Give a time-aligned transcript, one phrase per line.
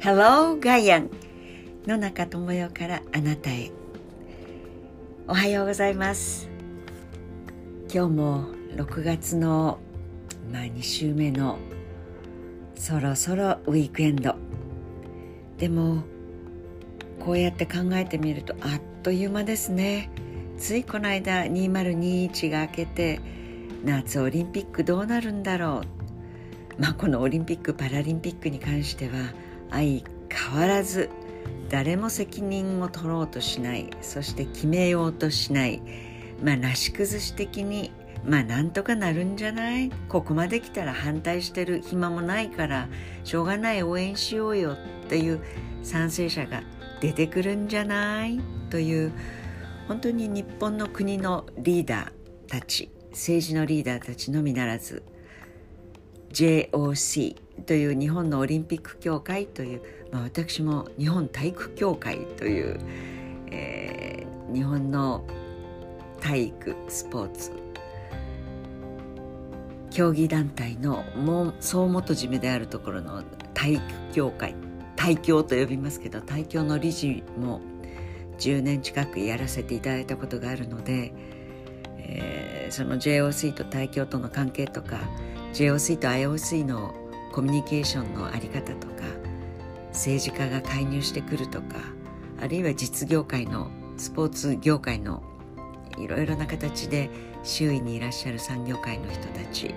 [0.00, 1.10] Hello ガイアン
[1.84, 3.72] 野中智代からあなたへ。
[5.26, 6.48] おはようございます。
[7.92, 8.44] 今日も
[8.76, 9.80] 6月の、
[10.52, 11.58] まあ、2週目の
[12.76, 14.36] そろそろウィークエンド。
[15.56, 16.04] でも
[17.18, 20.12] こうやって考えてみるとあっという間ですね。
[20.58, 23.20] ついこの間2021が明けて
[23.84, 25.82] 夏オリンピックどうなるんだろ
[26.78, 26.80] う。
[26.80, 29.34] まあこのオリンピック・パラリンピックに関しては
[29.70, 31.10] 相変わらず
[31.68, 35.82] 誰も責任を取ろうとしないそして決めようとしない
[36.42, 37.92] まあなし崩し的に
[38.24, 39.90] まあなんとかなるんじゃない？
[40.08, 42.88] ここまで来たら反対してる暇もないから
[43.24, 44.76] しょうがない応援しようよっ
[45.08, 45.40] ていう
[45.82, 46.62] 賛成者が
[47.00, 48.40] 出てくるんじゃない？
[48.70, 49.12] という
[49.86, 55.02] 本当に日本の国のリーダーたち政治のリーダーたちのみならず
[56.32, 62.78] JOC という日本のオリンピック協会という、まあ、私も日本体育協会という、
[63.50, 65.24] えー、日本の
[66.20, 67.52] 体育スポーツ
[69.90, 71.04] 競技団体の
[71.60, 73.22] 総元締めであるところの
[73.54, 74.54] 体育協会
[74.96, 77.60] 体協と呼びますけど体協の理事も
[78.38, 81.12] 10年近くやらせていただいたことがあるので、
[81.98, 85.00] えー、その JOC と体協との関係とか
[85.52, 86.94] JOC と IOC の
[87.32, 89.04] コミュニケーションの在り方とか
[89.88, 91.76] 政治家が介入してくるとか
[92.40, 95.22] あるいは実業界のスポーツ業界の
[95.98, 97.10] いろいろな形で
[97.42, 99.74] 周囲にいらっしゃる産業界の人たち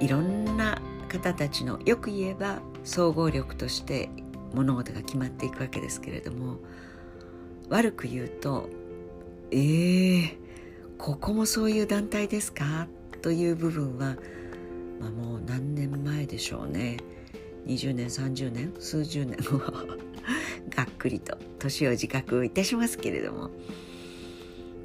[0.00, 4.08] いろんな方たちのよく言えば総合力として
[4.52, 6.58] 物事が決まっていくわけですけれども
[7.68, 8.68] 悪く言うと
[9.50, 10.36] 「えー、
[10.98, 12.86] ここもそういう団体ですか?」
[13.22, 14.16] という部分は、
[15.04, 16.96] まあ、もう何年前でしょうね。
[17.66, 19.36] 20年30年数十年。
[19.52, 19.58] を
[20.74, 23.50] がっくりと年を自覚いたしますけれども。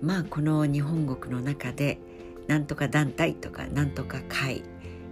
[0.02, 2.00] まあこの日本国の中で
[2.48, 4.64] なんとか団体とかなんとか会、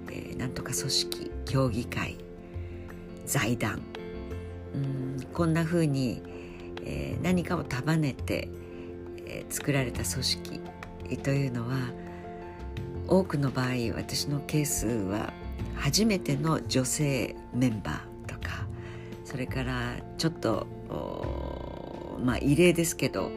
[0.09, 2.17] えー、なんとか組織協議会
[3.25, 3.81] 財団。
[4.73, 6.21] うんこんなふうに、
[6.83, 8.49] えー、何かを束ねて、
[9.25, 10.61] えー、作られた組織
[11.23, 11.77] というのは
[13.07, 15.33] 多くの場合私のケースは
[15.75, 18.67] 初めての女性メンバーとか
[19.23, 20.67] それからちょっと
[22.23, 23.31] まあ異例ですけど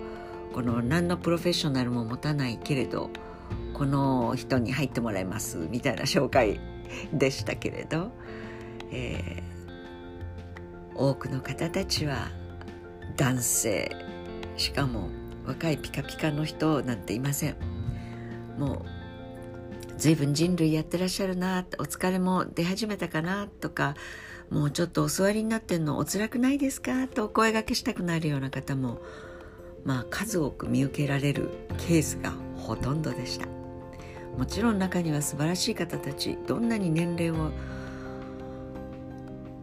[0.52, 3.10] この何のプロフェッショナルも持たないけれど
[3.74, 6.60] この人に入ってもらいますみたいな紹介
[7.12, 8.10] でしたけれど、
[8.90, 12.28] えー、多くの方たちは
[13.16, 13.96] 男性
[14.56, 15.08] しかも
[15.46, 17.56] 若いピカピカの人なんていません。
[18.58, 18.99] もう
[20.00, 23.94] 随分人類やってらっしゃるなお疲れも出始めたかなとか
[24.48, 29.02] もうちょっとお座りになってんのお辛くないですかとお声がけしたくなるような方も
[29.84, 31.50] まあ数多く見受けられる
[31.86, 33.46] ケースがほとんどでした。
[34.38, 37.50] もちろん中には素晴らしい方たちどんなに年齢を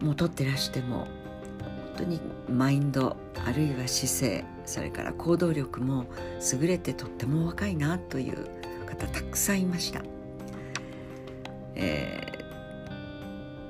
[0.00, 1.08] もとってらしても本
[1.96, 6.06] 当にマインドあるいは姿勢それから行動力も
[6.52, 8.46] 優れてとっても若いなという
[8.86, 10.02] 方たくさんいました、
[11.78, 12.44] え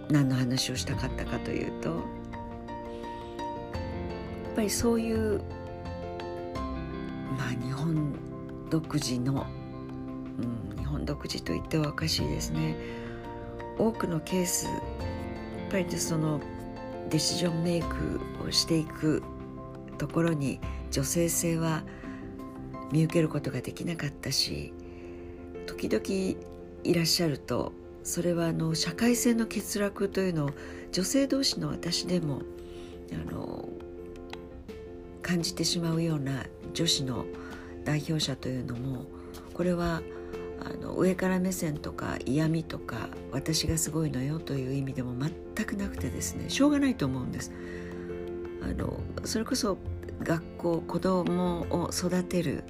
[0.08, 2.00] ー、何の話をしたかったかというとやっ
[4.56, 5.40] ぱりそういう
[7.36, 8.14] まあ日本
[8.70, 9.46] 独自の、
[10.38, 12.76] うん、日本独自と言ってはおかしいですね。
[13.78, 16.40] 多くのケースやっぱりその
[17.10, 19.22] デシジョンメイクをしていく
[19.98, 20.60] ところに
[20.90, 21.84] 女性性は
[22.90, 24.72] 見受けることができなかったし
[25.66, 26.36] 時々
[26.84, 27.72] いらっしゃると
[28.08, 30.50] それはあの社会性の欠落というのを
[30.92, 32.40] 女性同士の私でも
[33.12, 33.68] あの
[35.20, 37.26] 感じてしまうような女子の
[37.84, 39.04] 代表者というのも
[39.52, 40.00] これは
[40.64, 45.12] あの上から目線とか嫌味とか私がすごいのよという意味でも
[45.54, 47.52] 全くなくてですねしょうがないと思うんです。
[48.62, 49.76] あのそれこそ
[50.22, 52.64] 学校子供を育てる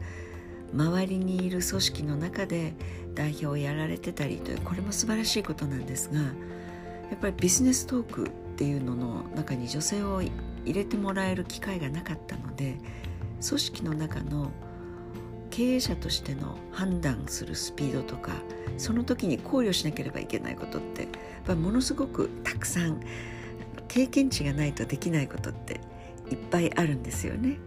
[0.73, 2.75] 周りにいる組織の中で
[3.15, 6.26] 代表をやられてたりというこれも素晴らしいことなんですがや
[7.15, 10.32] っぱりビジネストークっていうのの中に女性を入
[10.67, 12.76] れてもらえる機会がなかったので
[13.47, 14.50] 組織の中の
[15.50, 18.32] 経営者としての判断するスピードとか
[18.76, 21.11] その時に考慮しなければいけないことってやっ
[21.47, 23.00] ぱものすごくたくさん
[23.88, 25.81] 経験値がないとできないことって
[26.31, 27.59] いっぱいあるんですよね。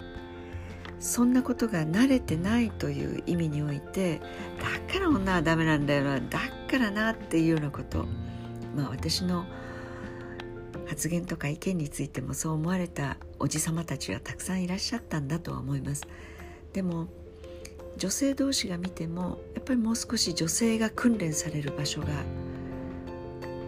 [1.01, 4.21] そんなことが慣れてないという意味において
[4.59, 6.39] だから女はダメなんだよなだ
[6.69, 8.05] からなっていうようなこと。
[8.75, 9.45] まあ私の
[10.87, 16.03] 発言とか意見についてもそう思われたおじさまたちはたくさんいらっしゃったんだとは思います。
[16.73, 17.07] でも
[17.97, 22.07] 女性同士が見てもやっぱりもう少し女性が訓練される場所が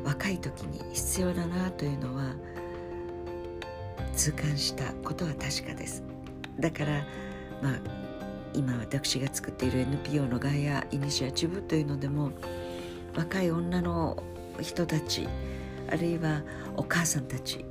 [0.05, 2.35] 若い時に必要だなというのは
[4.15, 6.12] 痛感したことは確かです。
[6.59, 7.05] だから
[7.61, 7.79] まあ
[8.53, 12.31] 今私が作っている NPO のガイアイニシアチブというのでも
[13.15, 14.21] 若い女の
[14.61, 15.27] 人たち
[15.89, 16.41] あるいは
[16.77, 17.65] お母さんたち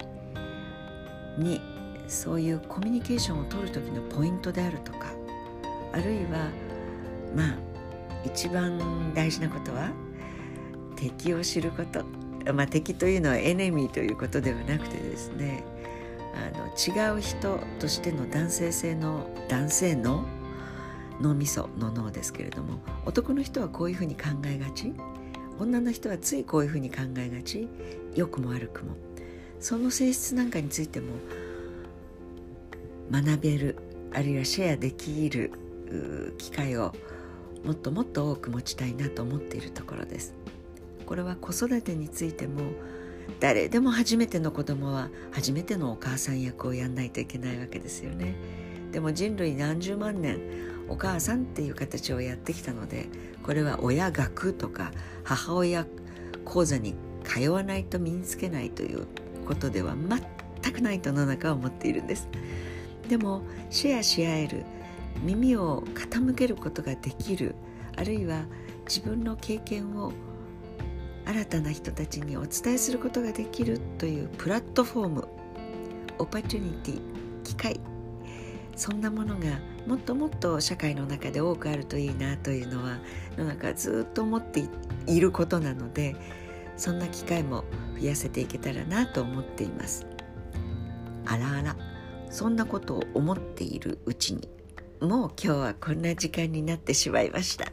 [1.39, 1.61] に
[2.09, 5.07] そういうコミュニケーションを取る時のポイントであるとか
[5.93, 6.49] あるいは
[7.35, 7.57] まあ
[8.25, 9.91] 一番大事なことは
[10.97, 12.05] 敵を知ること、
[12.53, 15.65] まあ、敵というのはエネミーということではなくてですね
[16.35, 20.25] あの違う人としての男性性の男性の
[21.21, 24.93] 脳みその脳ですけれども男の人はこういうふうに考えがち
[25.59, 27.69] 女の人はついこういうふうに考えがち
[28.15, 28.97] 良くも悪くも
[29.61, 31.13] その性質なんかについても
[33.11, 33.77] 学べる
[34.13, 35.53] あるいはシェアできる
[36.39, 36.93] 機会を
[37.65, 40.35] もっともっと多く持ちたいなと思っているところです。
[41.07, 42.63] これは子育てについても
[43.41, 48.35] 誰でも初めての子供は初めてのお母さん役をやんないといけないわけですよね。
[48.93, 50.39] でも人類何十万年
[50.89, 53.09] お母さんっていう形をやってきたので
[53.43, 54.93] これは親学とか
[55.25, 55.87] 母親
[56.45, 59.07] 講座に通わないと身につけないという
[59.47, 59.95] ことでは
[60.63, 62.29] 全くないとの中は思っているんです。
[63.09, 64.65] でもシェアし合える
[65.23, 67.55] 耳を傾けることができる
[67.97, 68.45] あるいは
[68.87, 70.13] 自分の経験を
[71.25, 75.29] 新たな人たちにお伝えすることができるというプラットフォーム
[76.19, 77.01] opportunity
[77.45, 77.81] 機会
[78.77, 82.99] そんなものがもっともっと社会の中で多くあるといいなというのは
[83.37, 84.65] の中ずっと思って
[85.07, 86.17] いることなので
[86.77, 87.65] そんな機会も
[88.01, 90.07] 増やせていけたらなと思っています
[91.27, 91.77] あらあら
[92.31, 94.49] そんなことを思っているうちに
[95.03, 97.73] もう今日はこんな時間になってしまいました。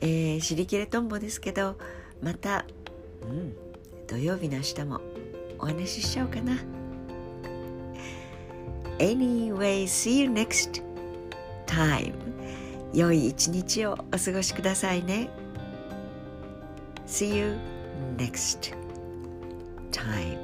[0.00, 1.78] えー、尻切れとんぼですけど
[2.22, 2.64] また、
[3.22, 3.54] うん、
[4.06, 5.00] 土曜日の明日も
[5.58, 6.56] お話ししちゃおうかな。
[8.98, 10.82] Anyway, see you next
[11.66, 12.14] time.
[12.94, 15.28] 良い一日をお過ごしくださいね。
[17.06, 17.56] See you
[18.16, 18.74] next
[19.90, 20.41] time.